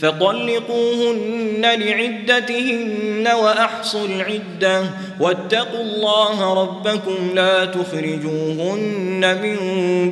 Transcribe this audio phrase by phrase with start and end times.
[0.00, 4.82] فطلقوهن لعدتهن وأحصوا العدة
[5.20, 9.56] واتقوا الله ربكم لا تخرجوهن من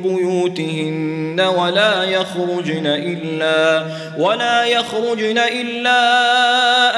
[0.01, 3.85] بيوتهن ولا يخرجن إلا
[4.17, 5.99] ولا يخرجن إلا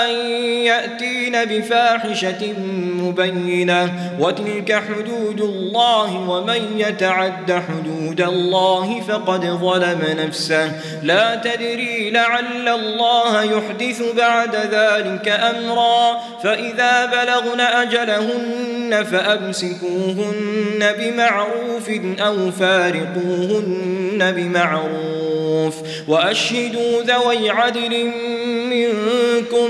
[0.06, 0.16] أن
[0.66, 2.54] يأتين بفاحشة
[3.02, 10.72] مبينة وتلك حدود الله ومن يتعد حدود الله فقد ظلم نفسه
[11.04, 24.32] لا تدري لعل الله يحدث بعد ذلك أمرا فإذا بلغن أجلهن فأمسكوهن بمعروف أو فارقوهن
[24.32, 25.76] بمعروف
[26.08, 28.12] وأشهدوا ذوي عدل
[28.70, 29.70] منكم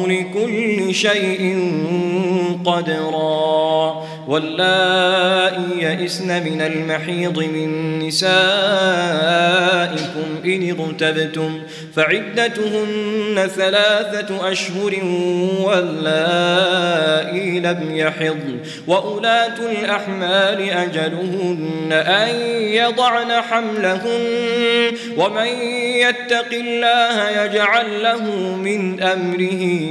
[0.07, 1.55] لكل شيء
[2.65, 4.11] قدرا.
[4.27, 8.31] واللائي يئسن من المحيض من نسائكم
[10.45, 11.61] إن ارتبتم
[11.95, 14.99] فعدتهن ثلاثة أشهر
[15.61, 22.35] واللائي لم يحضن وأولاة الأحمال أجلهن أن
[22.73, 25.47] يضعن حملهن ومن
[25.95, 29.90] يتق الله يجعل له من أمره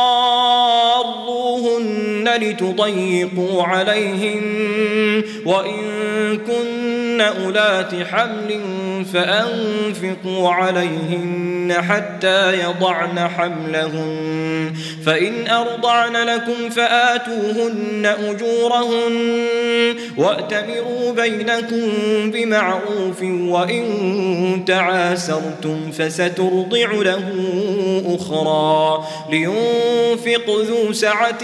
[2.37, 5.77] لتضيقوا عليهن وإن
[6.37, 8.61] كن أولات حمل
[9.13, 14.73] فأنفقوا عليهن حتى يضعن حملهن
[15.05, 21.91] فإن أرضعن لكم فآتوهن أجورهن وأتمروا بينكم
[22.31, 27.33] بمعروف وإن تعاسرتم فسترضع له
[28.05, 31.43] أخرى لينفق ذو سعة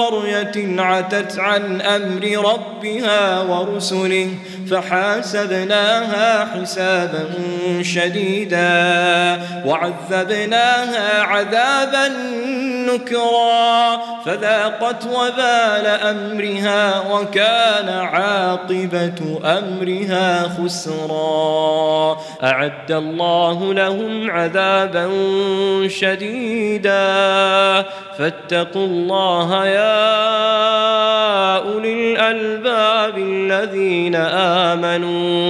[0.00, 4.28] قرية عتت عن أمر ربها ورسله
[4.70, 7.24] فحاسبناها حسابا
[7.82, 12.08] شديدا وعذبناها عذابا
[12.86, 25.10] نكرا فذاقت وبال أمرها وكان عاقبة أمرها خسرا أعد الله لهم عذابا
[25.88, 27.00] شديدا
[28.18, 29.89] فاتقوا الله يا
[31.56, 35.49] اولي الالباب الذين آمنوا.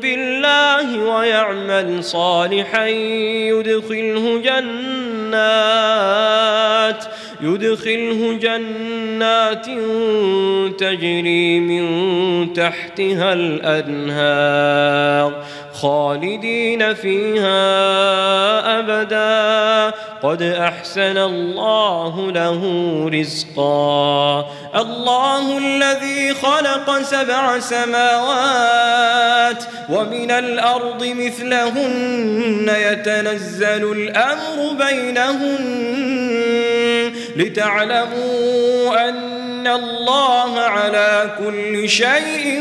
[0.00, 5.88] بالله ويعمل صالحا يدخله جنات
[7.40, 9.66] يدخله جنات
[10.78, 11.84] تجري من
[12.52, 14.87] تحتها الأنهار.
[15.82, 17.58] خالدين فيها
[18.78, 19.94] أبدا.
[20.22, 22.62] قد أحسن الله له
[23.20, 24.46] رزقا.
[24.76, 35.98] الله الذي خلق سبع سماوات ومن الأرض مثلهن يتنزل الأمر بينهن.
[37.36, 42.60] لتعلموا أن الله على كل شيء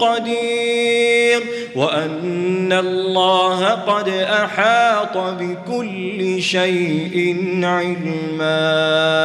[0.00, 1.31] قدير.
[1.74, 9.22] وأن الله قد أحاط بكل شيء علما.